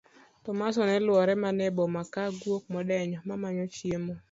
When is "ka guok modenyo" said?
2.13-3.19